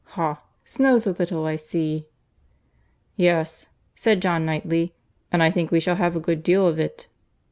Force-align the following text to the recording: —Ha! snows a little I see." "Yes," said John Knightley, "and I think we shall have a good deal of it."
—Ha! 0.15 0.41
snows 0.65 1.05
a 1.05 1.11
little 1.11 1.45
I 1.45 1.57
see." 1.57 2.07
"Yes," 3.17 3.69
said 3.95 4.19
John 4.19 4.47
Knightley, 4.47 4.95
"and 5.31 5.43
I 5.43 5.51
think 5.51 5.69
we 5.69 5.79
shall 5.79 5.97
have 5.97 6.15
a 6.15 6.19
good 6.19 6.41
deal 6.41 6.65
of 6.67 6.79
it." 6.79 7.07